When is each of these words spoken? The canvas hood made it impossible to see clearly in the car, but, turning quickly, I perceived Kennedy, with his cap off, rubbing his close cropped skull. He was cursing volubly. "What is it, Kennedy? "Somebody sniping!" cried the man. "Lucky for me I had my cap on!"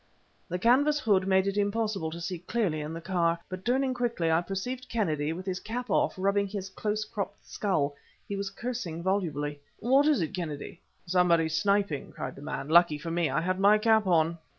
The 0.49 0.57
canvas 0.57 0.99
hood 0.99 1.27
made 1.27 1.45
it 1.45 1.57
impossible 1.59 2.09
to 2.09 2.19
see 2.19 2.39
clearly 2.39 2.81
in 2.81 2.91
the 2.91 2.99
car, 3.01 3.37
but, 3.49 3.63
turning 3.63 3.93
quickly, 3.93 4.31
I 4.31 4.41
perceived 4.41 4.89
Kennedy, 4.89 5.31
with 5.31 5.45
his 5.45 5.59
cap 5.59 5.91
off, 5.91 6.15
rubbing 6.17 6.47
his 6.47 6.71
close 6.71 7.05
cropped 7.05 7.45
skull. 7.45 7.95
He 8.27 8.35
was 8.35 8.49
cursing 8.49 9.03
volubly. 9.03 9.59
"What 9.79 10.07
is 10.07 10.19
it, 10.23 10.33
Kennedy? 10.33 10.81
"Somebody 11.05 11.49
sniping!" 11.49 12.13
cried 12.13 12.35
the 12.35 12.41
man. 12.41 12.67
"Lucky 12.67 12.97
for 12.97 13.11
me 13.11 13.29
I 13.29 13.41
had 13.41 13.59
my 13.59 13.77
cap 13.77 14.07
on!" 14.07 14.39